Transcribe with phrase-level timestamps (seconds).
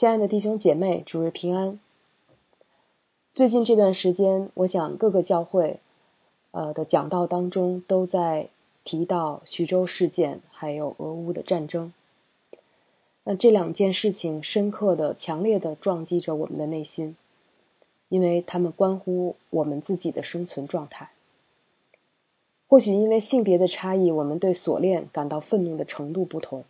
[0.00, 1.78] 亲爱的弟兄姐妹，主日平安。
[3.32, 5.78] 最近这段时间，我想各个教会
[6.52, 8.48] 呃的讲道当中都在
[8.82, 11.92] 提到徐州事件，还有俄乌的战争。
[13.24, 17.14] 那这两件事情深刻的、强烈的撞击着我们的内心，
[18.08, 21.10] 因为他们关乎我们自己的生存状态。
[22.68, 26.64] 或许因为性别的差异，我们对锁链感到愤怒的程度不同。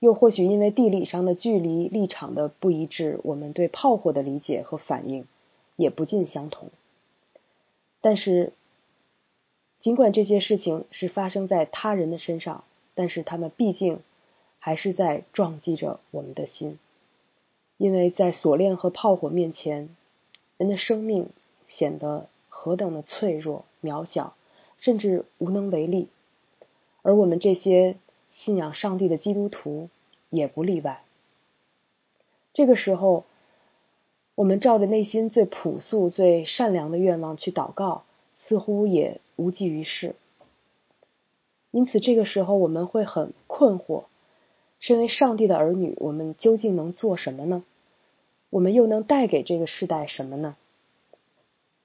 [0.00, 5.26] 又或许因为地理上的距离、立场的不一致，我们对炮火的理解和反应
[5.74, 6.70] 也不尽相同。
[8.00, 8.52] 但是，
[9.80, 12.62] 尽管这些事情是发生在他人的身上，
[12.94, 13.98] 但是他们毕竟
[14.60, 16.78] 还是在撞击着我们的心，
[17.76, 19.88] 因为在锁链和炮火面前，
[20.58, 21.28] 人的生命
[21.66, 24.36] 显得何等的脆弱、渺小，
[24.78, 26.06] 甚至无能为力。
[27.02, 27.96] 而我们这些。
[28.38, 29.88] 信仰上帝的基督徒
[30.30, 31.02] 也不例外。
[32.52, 33.24] 这个时候，
[34.36, 38.04] 我们照着内心最朴素、最善良的愿望去祷告，
[38.38, 40.14] 似乎也无济于事。
[41.72, 44.04] 因此，这个时候我们会很困惑：
[44.78, 47.64] 身为上帝的儿女，我们究竟能做什么呢？
[48.50, 50.56] 我们又能带给这个时代什么呢？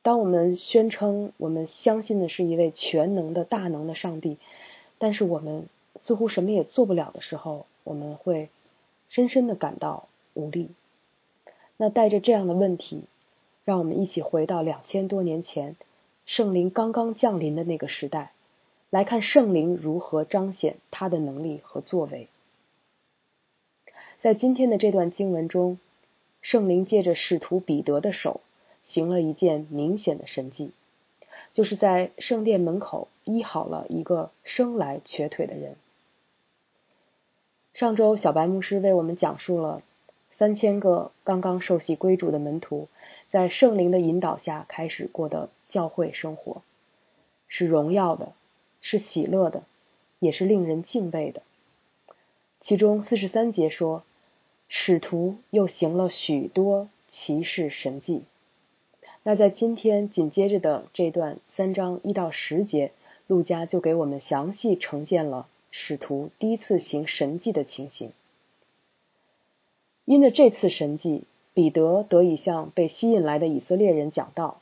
[0.03, 4.38] 当我们宣称我们相信的是一位全能的大能的上帝，
[4.99, 5.67] 但是我们。
[6.03, 8.49] 似乎什么也做不了的时候，我们会
[9.09, 10.69] 深深的感到无力。
[11.77, 13.03] 那带着这样的问题，
[13.65, 15.75] 让我们一起回到两千多年前
[16.25, 18.31] 圣灵刚刚降临的那个时代，
[18.89, 22.27] 来看圣灵如何彰显他的能力和作为。
[24.21, 25.79] 在今天的这段经文中，
[26.41, 28.41] 圣灵借着使徒彼得的手，
[28.85, 30.71] 行了一件明显的神迹，
[31.53, 35.75] 就是在圣殿门口医好了一个生来瘸腿的人。
[37.73, 39.81] 上周，小白牧师为我们讲述了
[40.31, 42.88] 三千个刚刚受洗归主的门徒，
[43.31, 46.61] 在圣灵的引导下开始过的教会生活，
[47.48, 48.33] 是荣耀的，
[48.80, 49.64] 是喜乐的，
[50.20, 51.42] 也是令人敬畏的。
[52.61, 54.03] 其中四十三节说，
[54.69, 58.21] 使徒又行了许多奇事神迹。
[59.23, 62.92] 那在今天紧接着的这段三章一到十节，
[63.25, 65.48] 路加就给我们详细呈现了。
[65.76, 68.11] 使徒第一次行神迹的情形，
[70.06, 71.23] 因着这次神迹，
[71.56, 74.61] 彼得得以向被吸引来的以色列人讲道，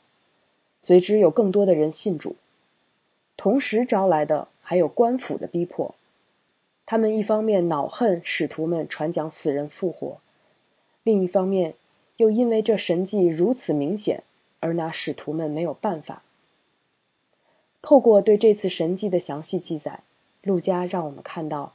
[0.80, 2.34] 随之有更多的人信主。
[3.36, 5.94] 同时招来的还有官府的逼迫，
[6.86, 10.18] 他们一方面恼恨使徒们传讲死人复活，
[11.02, 11.74] 另一方面
[12.16, 14.22] 又因为这神迹如此明显，
[14.60, 16.22] 而拿使徒们没有办法。
[17.82, 20.00] 透过对这次神迹的详细记载。
[20.42, 21.72] 路加让我们看到，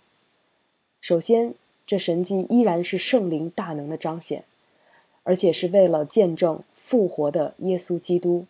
[0.99, 1.55] 首先，
[1.85, 4.43] 这神迹依然是圣灵大能的彰显，
[5.23, 8.45] 而且是为了见证复活的耶稣基督。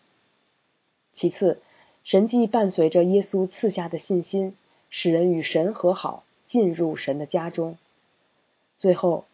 [1.12, 1.60] 其次，
[2.02, 4.56] 神迹伴随着耶稣赐下的信心，
[4.90, 7.78] 使人与神和好，进入神的家中。
[8.76, 9.24] 最后，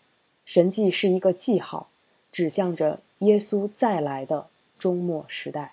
[0.45, 1.89] 神迹是一个记号，
[2.31, 5.73] 指向着耶稣再来的终末时代。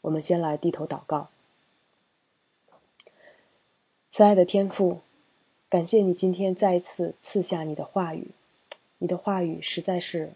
[0.00, 1.28] 我们先来低头祷告。
[4.14, 5.00] 慈爱的天父，
[5.70, 8.32] 感谢你今天再一次赐下你的话语。
[8.98, 10.32] 你的话语实在是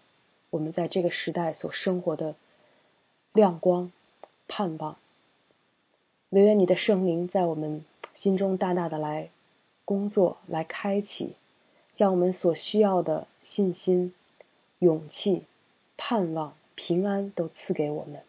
[0.48, 2.36] 我们在这个时代所生活的
[3.34, 3.92] 亮光、
[4.48, 4.96] 盼望。
[6.30, 9.28] 唯愿你的圣灵在我们心中大大的来
[9.84, 11.34] 工作、来开启，
[11.96, 14.14] 将我们所需要的信心、
[14.78, 15.42] 勇气、
[15.98, 18.22] 盼望、平安都赐给我们。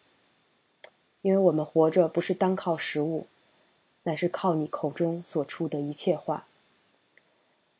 [1.21, 3.27] 因为我们活着不是单靠食物。
[4.07, 6.47] 乃是靠你口中所出的一切话。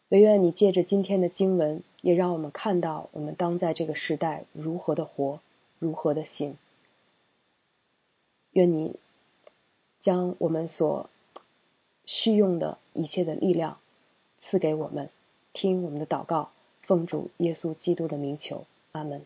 [0.10, 5.40] 唯愿你借着今天的经文，也让我们看到我们当在这个时代如何的活，
[5.80, 6.58] 如何的行。
[8.52, 8.98] 愿你
[10.04, 11.10] 将我们所
[12.06, 13.80] 需用的一切的力量
[14.42, 15.10] 赐给我们，
[15.54, 16.52] 听我们的祷告，
[16.82, 19.26] 奉主耶稣基督的名求，阿门。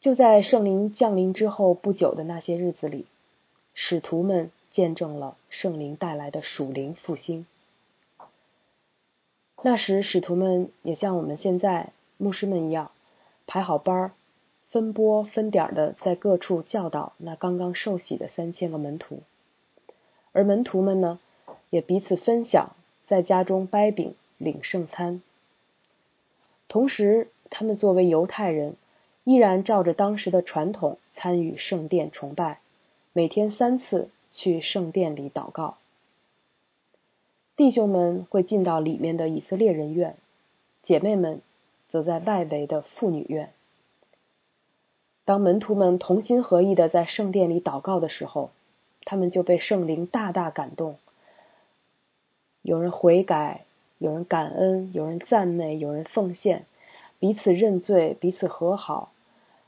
[0.00, 3.06] 就在圣灵降临之后不久的那些日子里。
[3.74, 7.46] 使徒们见证了圣灵带来的属灵复兴。
[9.62, 12.90] 那时，使徒们也像我们现在牧师们一样，
[13.46, 14.12] 排好班儿，
[14.70, 19.20] 分拨分点的在各处教导那刚刚受洗的三千个门徒。
[20.32, 21.20] 而门徒们呢，
[21.70, 22.74] 也彼此分享，
[23.06, 25.22] 在家中掰饼领圣餐。
[26.66, 28.74] 同时，他们作为犹太人，
[29.24, 32.61] 依然照着当时的传统参与圣殿崇拜。
[33.14, 35.76] 每天三次去圣殿里祷告。
[37.56, 40.16] 弟兄们会进到里面的以色列人院，
[40.82, 41.42] 姐妹们
[41.90, 43.52] 则在外围的妇女院。
[45.26, 48.50] 当门徒们同心合意的在圣殿里祷告的时候，
[49.04, 50.96] 他们就被圣灵大大感动。
[52.62, 53.66] 有人悔改，
[53.98, 56.64] 有人感恩，有人赞美，有人奉献，
[57.18, 59.12] 彼此认罪，彼此和好，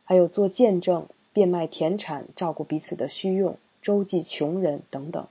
[0.04, 5.26] 还有做见证、变卖田产、照顾彼此的需用、周济穷人等等。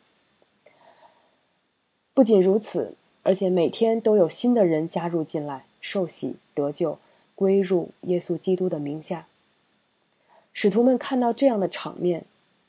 [2.13, 6.99] 不仅如此，而且每天都有新的人加入进来，受洗得救，
[7.33, 9.25] 归入耶稣基督的名下。
[10.51, 12.25] 使徒们看到这样的场面，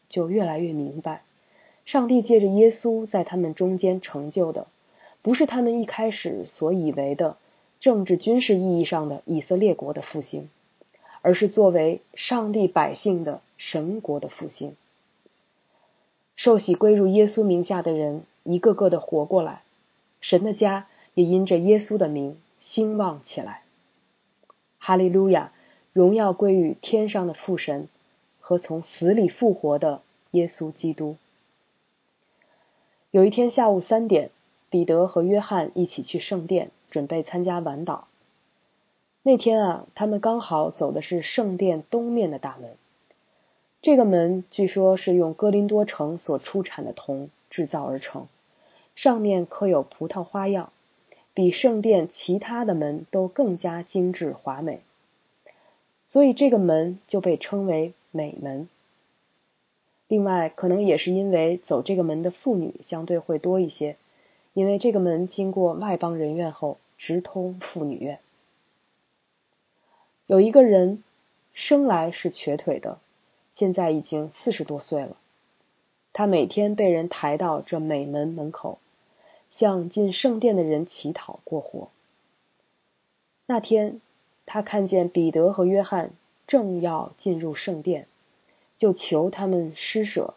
[0.09, 1.23] 就越来越明白，
[1.85, 4.67] 上帝借着耶稣在他们中间成就的。
[5.21, 7.37] 不是他们一开始所以为的
[7.81, 10.49] 政治军事意义上的以色列国的复兴，
[11.25, 14.77] 而是作为上帝百姓的神国的复兴。
[16.37, 19.63] 受洗归入耶稣名下的人，一个个的活过来，
[20.21, 23.63] 神的家也因着耶稣的名兴旺起来。
[24.79, 25.51] 哈利路亚！
[25.95, 27.89] 荣耀归于天上的父神
[28.41, 31.17] 和从死里复活的耶稣基督。
[33.11, 34.31] 有一天下午三点。
[34.71, 38.07] 彼得和约翰一起去圣殿，准备参加晚祷。
[39.27, 42.77] 那天啊，他们刚好走的是圣殿东面的大门。
[43.81, 48.27] 这个门据说是用哥林多城所出产的铜制造而成，
[48.95, 50.73] 上面刻有葡萄花样，
[51.33, 54.81] 比圣殿其他的门都更加精致华美，
[56.07, 58.69] 所以这个门就被称为美门。
[60.07, 63.97] 另外，可能也是因为走这个门的妇女相对会多一些。
[64.53, 68.19] 因为这个门经过外邦人院后，直通妇女院。
[70.27, 71.03] 有一个人
[71.53, 72.99] 生来是瘸腿的，
[73.57, 75.17] 现在已经四十多岁了。
[76.13, 78.79] 他每天被人抬到这美门门口，
[79.57, 81.89] 向进圣殿的人乞讨过活。
[83.47, 84.01] 那天，
[84.47, 86.13] 他看见彼得和约翰
[86.47, 88.07] 正要进入圣殿，
[88.77, 90.35] 就求他们施舍。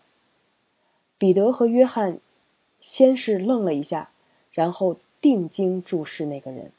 [1.18, 2.20] 彼得和约翰。
[2.80, 4.12] 先是愣了一下，
[4.54, 6.72] 然后定睛注视那个人。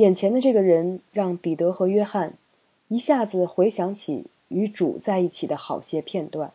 [0.00, 2.32] 眼前的这个人让彼得和约翰
[2.88, 6.54] 一下子回想起与主在一起的好些片段。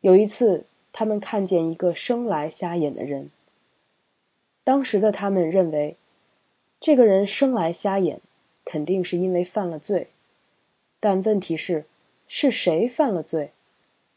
[0.00, 3.32] 有一次，他们看见一个生来瞎眼的人。
[4.62, 5.96] 当时的他们认为，
[6.78, 8.20] 这个人生来瞎眼，
[8.64, 10.10] 肯定是因为犯了罪。
[11.00, 11.86] 但问题是，
[12.28, 13.50] 是谁犯了罪？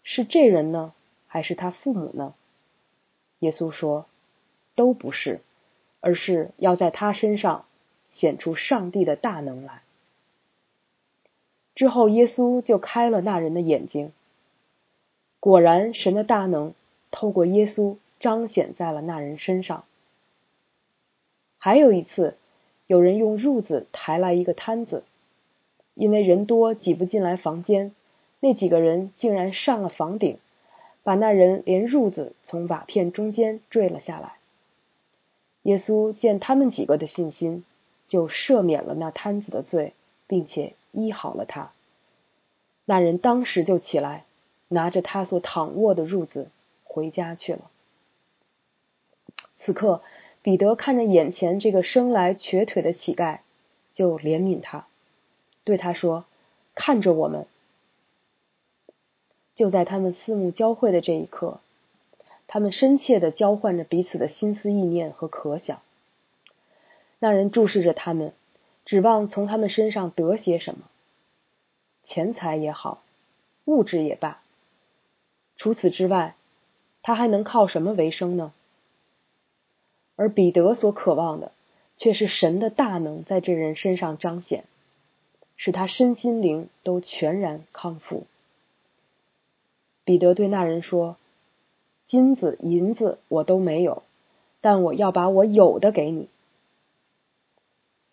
[0.04, 0.94] 是这人呢？
[1.26, 2.36] 还是他父母呢？
[3.40, 4.06] 耶稣说，
[4.76, 5.42] 都不是，
[6.04, 7.64] 而是要在他身上
[8.12, 9.84] 显出上帝的大能来。
[11.76, 14.12] 之后，耶稣就开了那人的眼睛。
[15.40, 16.74] 果然，神的大能
[17.10, 19.86] 透过耶稣彰显在了那人身上。
[21.58, 22.36] 还有一次，
[22.86, 25.06] 有人用褥子抬来一个摊子，
[25.94, 27.96] 因为人多挤不进来房间，
[28.42, 30.38] 那几个人竟然上了房顶。
[31.02, 34.34] 把那人连褥子从瓦片中间坠了下来。
[35.64, 37.66] 耶稣见他们几个的信心，
[38.08, 39.94] 就赦免了那摊子的罪，
[40.28, 41.72] 并且医好了他。
[42.86, 44.26] 那人当时就起来，
[44.68, 46.50] 拿着他所躺卧的褥子
[46.84, 47.72] 回家去了。
[49.58, 50.02] 此刻，
[50.42, 53.40] 彼得看着眼前这个生来瘸腿的乞丐，
[53.94, 54.86] 就怜悯他，
[55.64, 56.26] 对他说
[56.76, 57.48] ：“看着我们。”
[59.56, 61.62] 就在他们四目交汇的这一刻，
[62.54, 65.82] 他们深切的交换着彼此的心思意念和可想。
[67.18, 68.32] 那人注视着他们，
[68.86, 70.82] 指望从他们身上得些什么，
[72.04, 73.02] 钱财也好，
[73.66, 74.44] 物质也罢。
[75.58, 76.36] 除此之外，
[77.02, 78.54] 他还能靠什么为生呢？
[80.16, 81.54] 而彼得所渴望的，
[81.98, 84.66] 却是神的大能在这人身上彰显，
[85.58, 88.28] 使他身心灵都全然康复。
[90.06, 91.18] 彼得对那人说
[92.14, 94.04] ：“金子、银子我都没有，
[94.62, 96.28] 但我要把我有的给你。”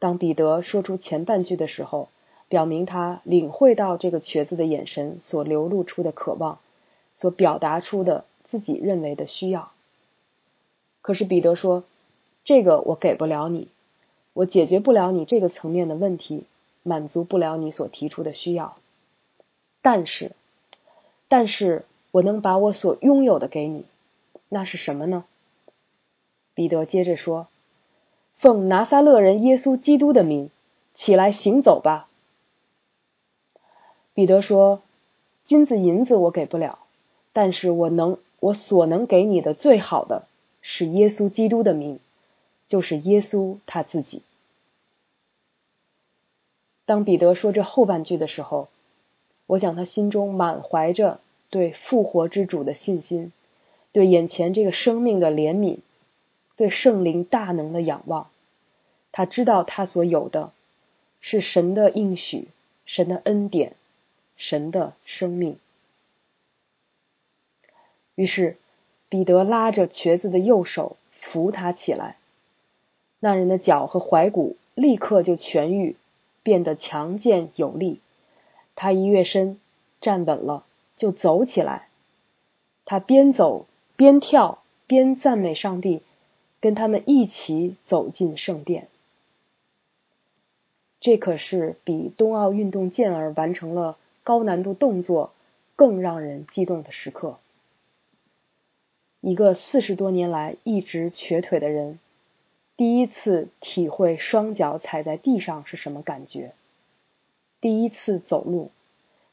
[0.01, 2.09] 当彼得说出前半句的时候，
[2.49, 6.61] 表明他领会到这个瘸子的眼神所流露出的渴望，
[7.15, 9.71] 所表达出的自己认为的需要。
[11.03, 11.85] 可是彼得说
[12.43, 13.69] ：“这个我给不了你，
[14.33, 16.45] 我解决不了你这个层面的问题，
[16.83, 18.79] 满足不了你所提出的需要。
[19.83, 20.33] 但是。”
[21.29, 23.85] 但是我能把我所拥有的给你，
[24.49, 25.25] 那是什么呢？
[26.55, 27.49] 彼得接着说
[28.37, 30.51] ：“奉拿撒勒人耶稣基督的名，
[30.95, 32.09] 起来行走吧。”
[34.13, 34.83] 彼得说
[35.47, 36.81] ：“金子银子我给不了，
[37.33, 40.27] 但是我能，我所能给你的最好的，
[40.61, 42.01] 是耶稣基督的名，
[42.69, 44.23] 就是耶稣他自己。
[46.85, 48.69] 当彼得说这后半句的时候，
[49.47, 51.21] 我想他心中满怀着
[51.51, 53.33] 对复活之主的信心，
[53.93, 55.79] 对眼前这个生命的怜悯，
[56.57, 58.31] 对圣灵大能的仰望。
[59.13, 60.53] 他知道他所有的
[61.21, 62.49] 是神的应许、
[62.87, 63.75] 神的恩典、
[64.37, 65.59] 神的生命。
[68.15, 68.57] 于是，
[69.09, 72.17] 彼得拉着瘸子的右手扶他起来，
[73.19, 75.97] 那人的脚和踝骨立刻就痊愈，
[76.43, 78.01] 变得强健有力。
[78.77, 79.59] 他一跃身
[80.01, 80.65] 站稳了，
[81.01, 81.89] 就走起来。
[82.85, 83.67] 他边走
[83.97, 86.03] 边跳，边赞美上帝，
[86.61, 88.89] 跟他们一起走进圣殿。
[91.01, 95.33] 这可是比冬奥运动健儿完成了高难度动作
[95.75, 97.39] 更让人激动的时刻。
[99.23, 101.99] 一个四十多年来一直瘸腿的人，
[102.77, 106.53] 第一次体会双脚踩在地上是什么感觉，
[107.63, 108.71] 第一次走路，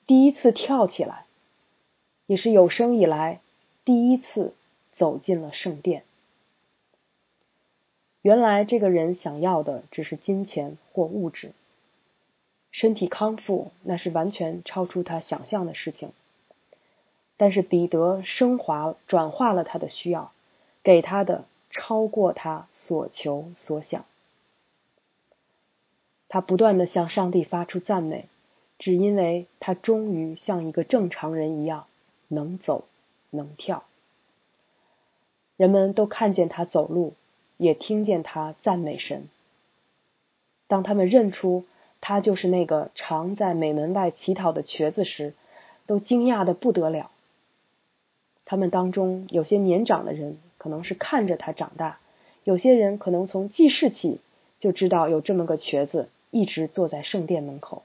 [0.06, 1.26] 第一次跳起来，
[2.28, 3.40] 也是有生以来
[3.84, 4.54] 第一次
[4.96, 6.04] 走进了圣殿。
[8.22, 11.54] 原来这个人想要的只是金钱或物质，
[12.72, 16.12] 身体康复那是完全超出他想象的事情。
[17.38, 20.32] 但是彼得升华转化了他的需要，
[20.84, 24.04] 给他的超过他所求所想。
[26.28, 28.26] 他不断的向上帝发出赞美，
[28.80, 31.86] 只因为他终于像一个正常人一样
[32.28, 32.86] 能走
[33.30, 33.84] 能跳。
[35.56, 37.14] 人们都看见他走路，
[37.58, 39.28] 也听见他赞美神。
[40.68, 41.66] 当他们认出
[42.02, 45.34] 他就是那个常在美门外乞讨的瘸子时，
[45.86, 47.10] 都惊讶的不得了。
[48.46, 52.00] 他们当中有些年长的人可能是看着他长大，
[52.44, 54.20] 有些人可能从记事起
[54.60, 57.84] 就知道有这么个瘸子一直坐在圣殿门口。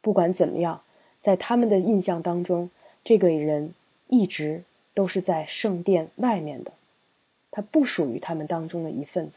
[0.00, 0.82] 不管怎么样，
[1.22, 2.70] 在他们的印象当中，
[3.04, 3.74] 这个人
[4.06, 4.64] 一直
[4.94, 6.72] 都是在圣殿外面的，
[7.50, 9.32] 他不属于他们当中的一份子。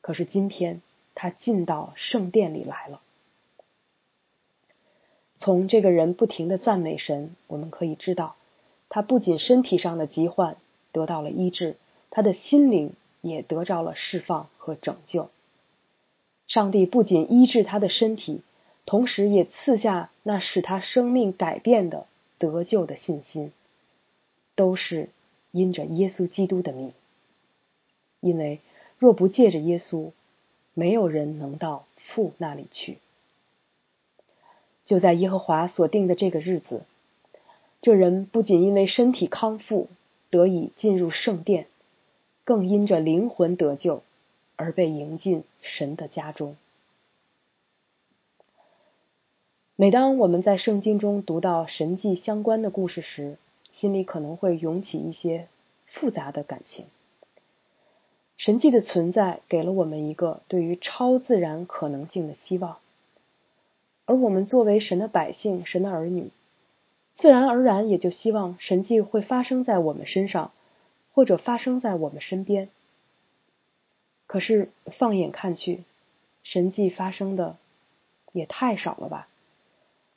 [0.00, 0.82] 可是今天
[1.14, 3.00] 他进到圣殿里来了。
[5.36, 8.36] 从这个人不停的赞美神，我们可以知道。
[8.88, 10.56] 他不仅身体上的疾患
[10.92, 11.76] 得到了医治，
[12.10, 15.30] 他的心灵也得到了释放和拯救。
[16.46, 18.42] 上帝不仅医治他的身体，
[18.86, 22.06] 同时也赐下那使他生命改变的
[22.52, 23.52] 得救的信心，
[24.54, 25.08] 都是
[25.52, 26.92] 因着耶稣基督的名。
[28.20, 28.60] 因为
[28.98, 30.10] 若不借着耶稣，
[30.74, 32.98] 没有人能到父那里去。
[34.84, 36.82] 就在耶和华所定的这个日子。
[37.80, 39.88] 这人不仅因为身体康复
[40.30, 41.66] 得以进入圣殿，
[42.44, 44.02] 更因着灵魂得救
[44.56, 46.56] 而被迎进神的家中。
[49.76, 53.38] 每当我们在圣经中读到神迹相关的故事时，
[53.72, 55.48] 心里可能会涌起一些
[55.88, 56.86] 复杂的感情。
[58.36, 62.76] 神迹的存在给了我们一个对于超自然可能性的希望，
[64.04, 66.30] 而我们作为神的百姓、神的儿女。
[67.16, 70.52] 自然而然也就希望神迹会发生在我们身上，
[71.12, 72.68] 或者发生在我们身边。
[74.28, 75.82] 可是放眼看去，
[76.44, 77.56] 神迹发生的
[78.30, 79.26] 也太少了吧？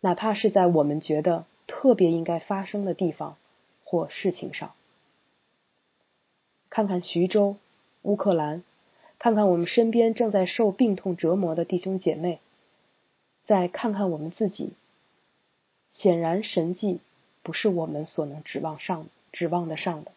[0.07, 3.35] 哪怕是在我们觉得特别应该发生的地方
[3.83, 4.71] 或事情上，
[6.69, 7.57] 看看徐州、
[8.03, 8.63] 乌克兰，
[9.19, 12.39] 看看我们身边正在受病痛折磨的弟兄姐妹，
[13.45, 14.71] 再看看我们自己。
[15.91, 17.01] 显然，神迹
[17.43, 20.13] 不是我们所能指望上、指望得上的。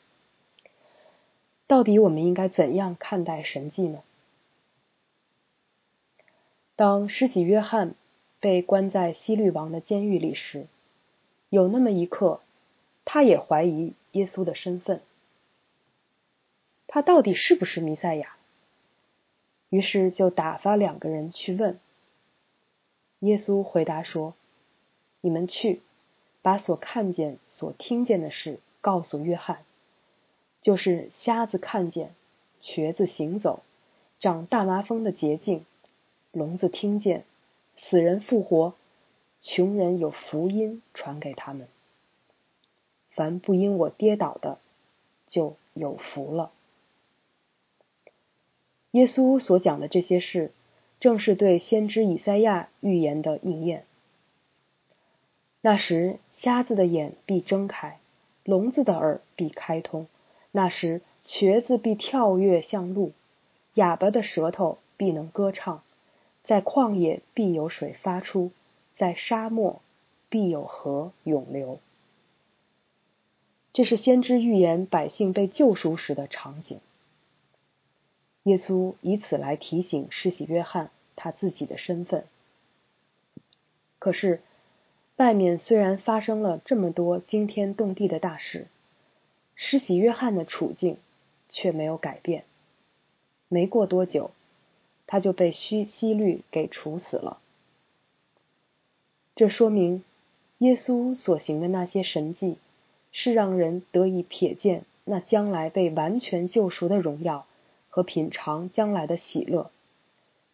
[1.66, 4.04] 到底我们应该怎样看待神迹呢？
[6.76, 7.96] 当施洗约翰
[8.40, 10.66] 被关在西律王的监狱里时，
[11.48, 12.40] 有那么一刻，
[13.04, 15.00] 他也怀疑耶稣的身份，
[16.88, 18.34] 他到底是不是弥赛亚？
[19.68, 21.78] 于是就打发两个人去问。
[23.20, 24.34] 耶稣回答说。
[25.22, 25.82] 你们去，
[26.40, 29.66] 把所看见、所听见的事告诉约翰，
[30.62, 32.14] 就是瞎子看见，
[32.58, 33.62] 瘸子行走，
[34.18, 35.66] 长大麻风的捷径，
[36.32, 37.26] 聋子听见，
[37.82, 38.74] 死人复活，
[39.40, 41.66] 穷人有福音传给他们。
[43.10, 44.58] 凡不因我跌倒的，
[45.26, 46.52] 就有福了。
[48.92, 50.52] 耶稣所讲的这些事，
[51.00, 53.84] 正是对先知以赛亚预言的应验。
[55.60, 57.98] 那时，瞎子的眼必睁开，
[58.44, 60.06] 聋子的耳必开通；
[60.52, 63.12] 那时，瘸子必跳跃向路，
[63.74, 65.82] 哑巴的舌头必能歌唱，
[66.44, 68.50] 在旷野必有水发出，
[68.96, 69.80] 在沙漠
[70.28, 71.78] 必有河涌流。
[73.72, 76.80] 这是先知预言百姓被救赎时的场景。
[78.44, 82.24] 耶稣以此来提醒施洗约翰他自己的身份。
[83.98, 84.40] 可是，
[85.16, 88.66] 外面虽然发生了这么多惊天动地的大事，
[89.54, 90.96] 施洗约翰的处境
[91.48, 92.44] 却没有改变。
[93.48, 94.30] 没过多久，
[95.10, 97.40] 他就被西西律给处死了。
[99.34, 100.04] 这说明，
[100.58, 102.58] 耶稣所行的那些神迹。
[103.12, 107.44] 是让人得以瞥见那将来被完全救赎的荣耀
[107.88, 109.72] 和品尝将来的喜乐，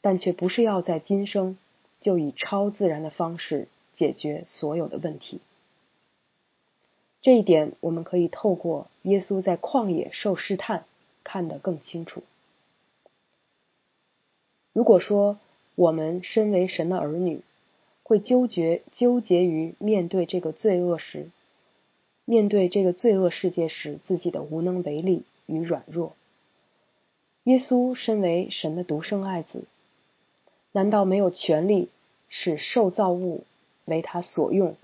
[0.00, 1.58] 但却不是要在今生
[2.00, 5.42] 就以超自然的方式解决所有的问题。
[7.20, 10.86] 这一点我们可以透过耶稣在旷野受试探
[11.22, 12.22] 看得更清楚。
[14.76, 15.38] 如果说
[15.74, 17.40] 我们身为神的儿女，
[18.02, 21.30] 会纠结纠结于面对这个罪恶时，
[22.26, 26.12] 面对这个罪恶世界时，自己的无能为力与软弱，
[27.44, 29.64] 耶稣身为神的独生爱子，
[30.72, 31.88] 难道没有权利
[32.28, 33.44] 使受造物
[33.86, 34.76] 为他所用？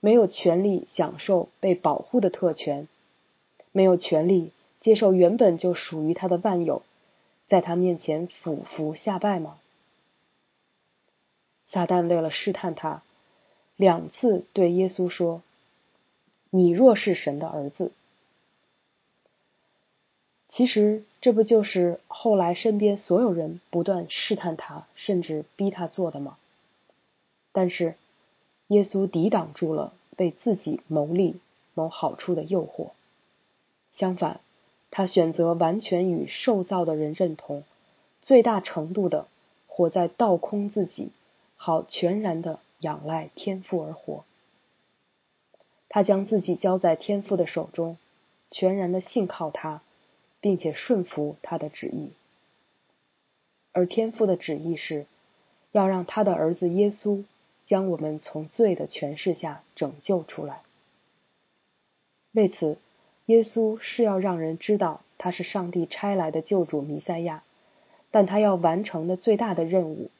[0.00, 2.88] 没有权利享受被保护的特权？
[3.70, 6.82] 没有权利接受原本就属于他的万有，
[7.50, 9.58] 在他面前俯伏下拜吗？
[11.72, 13.02] 撒旦为了试探他，
[13.74, 15.42] 两次对耶稣说。
[16.50, 17.90] 你若是神的儿子，
[20.48, 26.38] 其实这不就是后来身边所有人不断试探他，甚至逼他做的吗？
[27.50, 27.96] 但是
[28.68, 31.40] 耶稣抵挡住了为自己谋利、
[31.74, 32.90] 谋好处的诱惑，
[33.94, 34.40] 相反，
[34.90, 37.62] 他选择完全与受造的人认同，
[38.20, 39.28] 最大程度的
[39.66, 41.10] 活在倒空自己，
[41.56, 44.24] 好全然的仰赖天赋而活。
[45.88, 47.96] 他将自己交在天父的手中，
[48.50, 49.82] 全然的信靠他，
[50.40, 52.10] 并且顺服他的旨意。
[53.72, 55.06] 而天父的旨意是，
[55.72, 57.24] 要让他的儿子耶稣
[57.66, 60.62] 将我们从罪的权势下拯救出来。
[62.32, 62.78] 为此，
[63.30, 67.44] 耶稣是要让人知道他是上帝差来的救主弥赛亚，
[68.10, 70.10] 但他要完成的最大的任务，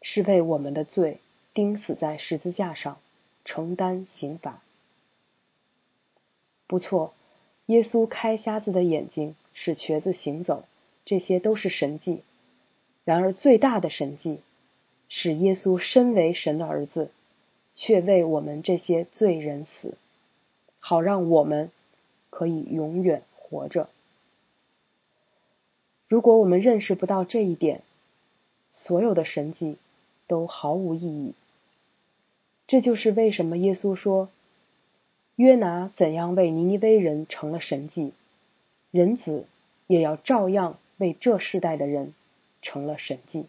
[0.00, 1.18] 是为我们的罪
[1.54, 2.98] 钉死在十字架上，
[3.44, 4.62] 承担刑罚。
[6.68, 7.14] 不错，
[7.66, 10.62] 耶稣开瞎子的眼睛，使瘸子行走，
[11.04, 12.20] 这些都是神迹。
[13.04, 14.38] 然而，最大的神迹
[15.08, 17.10] 是耶稣身为神的儿子，
[17.74, 19.94] 却为我们这些罪人死，
[20.78, 21.72] 好让我们
[22.30, 23.88] 可以永远活着。
[26.08, 27.82] 如果我们认识不到这一点，
[28.70, 29.76] 所有的神迹
[30.26, 31.34] 都毫无意义。
[32.66, 34.28] 这就是为什么耶稣说。
[35.36, 38.14] 约拿怎样为尼尼微人成了神迹，
[38.90, 39.44] 人子
[39.86, 42.14] 也要照样为这世代的人
[42.62, 43.44] 成了神迹。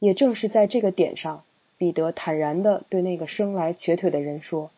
[0.00, 1.44] 也正是在这个点上，
[1.78, 4.72] 彼得坦然的对那个生来瘸腿的人说：“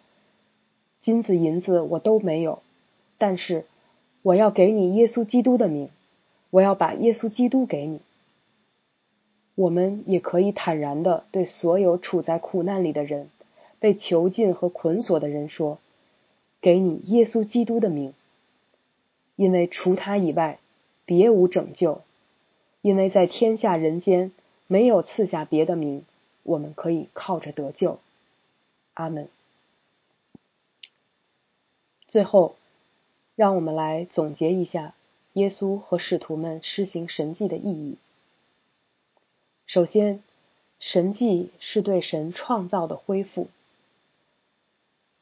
[1.03, 2.62] 金子银子我都没有，
[3.19, 3.65] 但是
[4.23, 5.88] 我要给你耶稣基督的名，
[6.51, 8.01] 我要把耶稣基督给你。”
[9.55, 13.29] 我们也可以坦然的对所有处在苦难里的人。
[13.79, 15.79] 被囚禁和捆锁的人说
[16.62, 18.15] ：“给你耶稣基督的名，
[19.35, 20.61] 因为除他以外，
[21.05, 22.01] 别无拯救。
[22.81, 24.31] 因为在天下人间
[24.69, 26.05] 没有赐下别的名，
[26.45, 27.99] 我们可以靠着得救。”
[28.95, 29.29] 阿门。
[32.12, 32.57] 最后，
[33.37, 34.92] 让我们来总结一下
[35.33, 37.96] 耶稣和使徒们施行神迹的意义。
[39.64, 40.22] 首先，
[40.79, 43.48] 神迹是对神创造的恢复。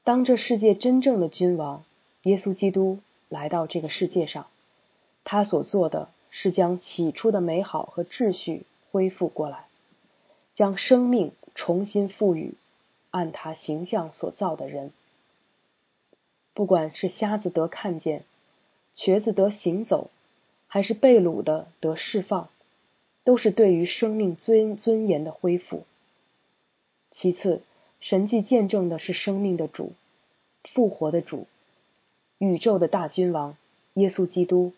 [0.02, 1.84] 当这世界真正的君王
[2.24, 2.98] 耶稣基督
[3.28, 4.48] 来到这个世界上，
[5.22, 9.66] 他所做的是将起初的美好和秩序恢复过来，
[10.56, 12.54] 将生命重新赋予
[13.10, 14.90] 按他形象所造的人。
[16.54, 18.24] 不管是瞎子得看见，
[18.94, 20.10] 瘸子得行走，
[20.66, 22.48] 还是被掳的得释放，
[23.24, 25.84] 都是对于生命尊尊严的恢复。
[27.12, 27.62] 其次，
[28.00, 29.92] 神迹见证的是生命的主。
[30.74, 31.46] 复活的主，
[32.36, 33.56] 宇宙的大君王
[33.94, 34.74] 耶稣基督，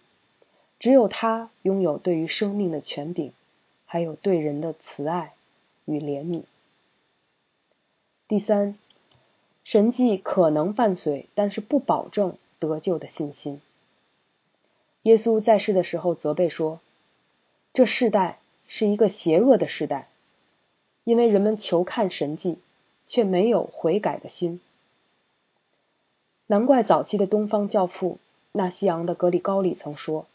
[0.79, 3.33] 只有他拥有对于生命的权柄，
[3.85, 5.33] 还有对人的慈爱
[5.85, 6.45] 与怜悯。
[8.29, 8.79] 第三，
[9.65, 13.61] 神迹可能伴随，但是不保证得救的信心。
[15.03, 16.81] 耶稣在世的时候责备说
[17.73, 20.09] ：“这世代是一个邪恶的世代，
[21.05, 22.59] 因为人们求看神迹，
[23.07, 24.61] 却没有悔改的心。
[26.47, 28.19] 难怪早期的东方教父
[28.53, 30.27] 纳西昂的格里高里曾说：‘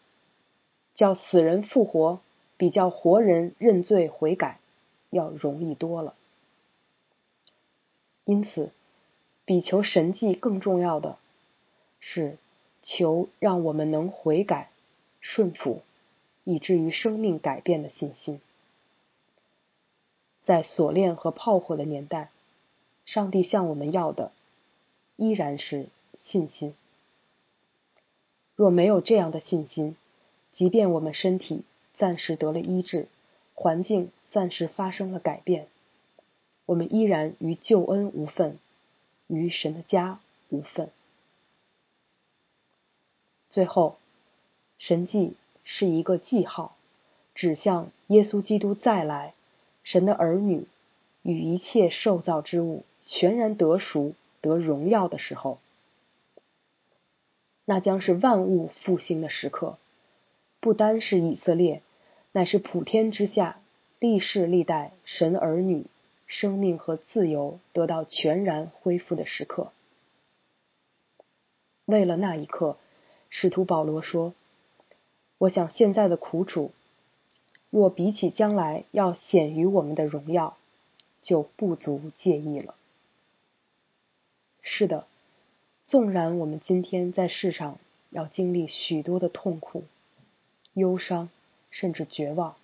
[0.96, 2.20] 叫死人复活，
[2.58, 4.60] 比叫活人认罪悔改
[5.10, 6.16] 要容易多了。’
[8.26, 8.72] 因此，
[9.48, 11.18] 比求神迹更重要的
[12.00, 12.38] 是。”
[12.90, 14.70] 求让我们能悔改、
[15.20, 15.82] 顺服，
[16.46, 18.40] 以至于生命改变的信心。
[20.46, 22.30] 在锁链和炮火的年代，
[23.06, 24.32] 上帝向我们要的
[25.18, 26.76] 依然是信心。
[28.56, 29.98] 若没有这样的信心，
[30.54, 31.64] 即便我们身体
[31.98, 33.08] 暂时得了医治，
[33.54, 35.68] 环境暂时发生了改变，
[36.66, 38.58] 我们依然与救恩无份，
[39.28, 40.90] 与神的家无份。
[43.50, 43.98] 最后，
[44.78, 46.76] 神迹是一个记号，
[47.34, 49.34] 指向耶稣基督再来，
[49.84, 50.66] 神的儿女
[51.22, 55.60] 与一切受造之物全然得赎、得荣耀的时候，
[57.66, 59.78] 那将是万物复兴的时刻，
[60.60, 61.82] 不单是以色列，
[62.32, 63.60] 乃是普天之下
[64.00, 65.86] 历世历代神儿女
[66.28, 69.72] 生命和自由得到全然恢复的时刻。
[71.86, 72.78] 为了那一刻。
[73.30, 74.34] 使徒保罗说
[75.38, 76.72] ：“我想现在的苦楚，
[77.70, 80.58] 若比起将来要显于我们的荣耀，
[81.22, 82.74] 就不足介意了。”
[84.64, 85.06] 是的，
[85.86, 87.78] 纵然我们今天在世上
[88.12, 89.84] 要经历许多的痛苦、
[90.72, 91.30] 忧伤，
[91.70, 92.56] 甚至绝望，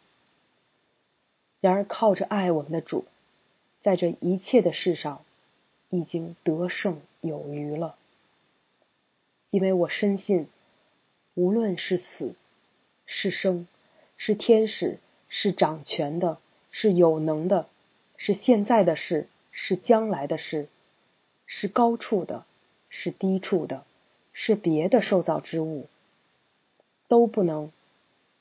[1.60, 3.04] 然而靠着爱我们的主，
[3.84, 5.24] 在这一切的事上
[5.89, 7.96] 已经得胜有余了。
[9.52, 10.48] 因为我深信，
[11.36, 12.34] 无论是死
[13.06, 13.67] 是生，
[14.17, 14.98] 是天使，
[15.30, 16.39] 是掌权的，
[16.72, 17.67] 是有能的，
[18.17, 20.67] 是现在的事，是将来的事，
[21.46, 22.46] 是高处的，
[22.89, 23.86] 是低处的，
[24.32, 25.88] 是别的受造之物，
[27.08, 27.72] 都不能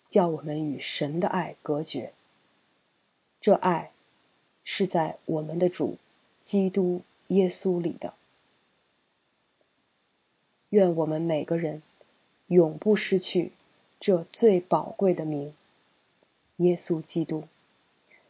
[0.09, 2.15] 叫我们与神的爱隔绝。
[3.43, 3.92] 这爱
[4.65, 5.99] 是在我们的主
[6.45, 8.15] 基督耶稣里的。
[10.71, 11.83] 愿我们每个人
[12.47, 13.53] 永不失去
[14.01, 15.55] 这最宝贵的名——
[16.57, 17.45] 耶稣基督，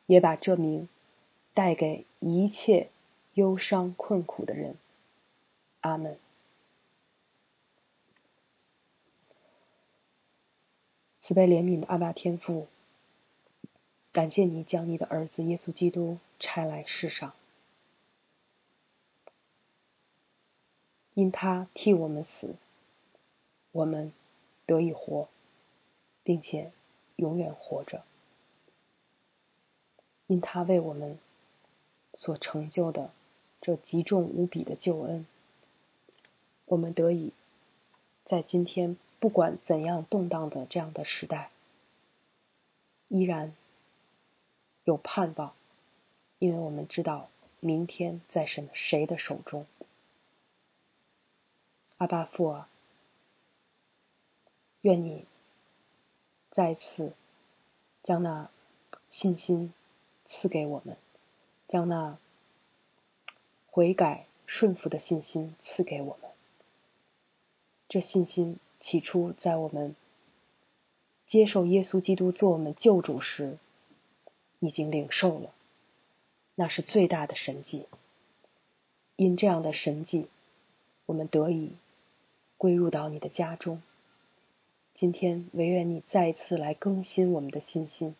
[0.06, 0.88] 也把这名
[1.54, 2.88] 带给一切
[3.34, 4.74] 忧伤困苦的人。
[5.80, 6.18] 阿门。
[11.22, 12.66] 慈悲怜悯的阿爸天父，
[14.12, 17.32] 感谢你将你的儿子耶稣基督差来世上。
[21.14, 22.54] 因他替我们死，
[23.70, 24.12] 我们
[24.64, 25.28] 得以活，
[26.22, 26.72] 并且
[27.16, 28.02] 永远活着。
[30.26, 31.18] 因他为我们
[32.14, 33.10] 所成就的
[33.60, 35.26] 这极重无比的救恩，
[36.64, 37.32] 我们得以
[38.24, 41.50] 在今天不管怎样动荡的这样的时代，
[43.08, 43.54] 依然
[44.84, 45.54] 有盼望，
[46.38, 47.28] 因为我们知道
[47.60, 49.66] 明天在神谁的手中。
[51.98, 52.68] 阿巴父啊，
[54.80, 55.24] 愿你
[56.50, 57.12] 再次
[58.02, 58.50] 将那
[59.10, 59.72] 信心
[60.28, 60.96] 赐给我们，
[61.68, 62.18] 将那
[63.70, 66.30] 悔改顺服的信心赐给我们。
[67.88, 69.94] 这信心起初在我们
[71.28, 73.58] 接受耶稣基督做我们救主时
[74.66, 75.50] 已经领受了，
[76.54, 77.86] 那是最大的神迹。
[79.16, 80.28] 因这样的神迹，
[81.06, 81.72] 我们得以。
[82.58, 83.82] 归入到你的家中。
[84.94, 88.14] 今天唯愿你再次来更新我们的信心。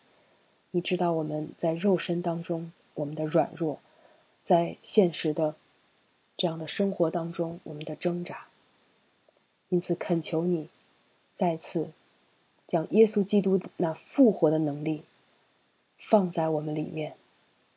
[0.69, 3.79] 你知道我们在肉身当中我们的软弱，
[4.45, 5.55] 在现实的
[6.35, 8.47] 这样的生活当中我们的挣扎。
[9.69, 10.67] 因此恳求你
[11.37, 11.93] 再次
[12.67, 15.03] 将耶稣基督那复活的能力
[16.09, 17.15] 放在我们里面，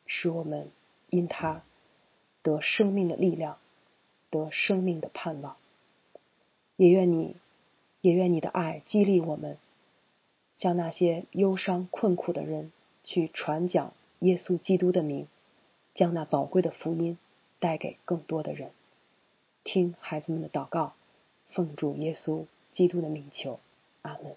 [0.05, 0.69] 使我们
[1.09, 1.63] 因他
[2.43, 3.57] 得生命的力量，
[4.29, 5.55] 得生命的盼望。
[6.75, 7.35] 也愿你，
[8.01, 9.57] 也愿你的爱激励我们，
[10.59, 12.71] 向那些忧伤困苦的人
[13.03, 15.27] 去传讲耶稣基督的名，
[15.95, 17.17] 将那宝贵的福音
[17.59, 18.71] 带给更多的人。
[19.63, 20.93] 听孩子们的祷告，
[21.49, 23.59] 奉主耶稣基督的名求，
[24.03, 24.35] 阿门。